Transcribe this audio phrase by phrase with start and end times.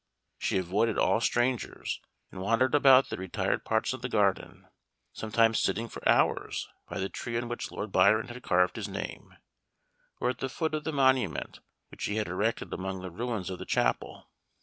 [0.39, 2.01] She avoided all strangers,
[2.31, 4.67] and wandered about the retired parts of the garden;
[5.13, 9.37] sometimes sitting for hours by the tree on which Lord Byron had carved his name,
[10.19, 11.59] or at the foot of the monument
[11.91, 14.27] which he had erected among the ruins of the chapel.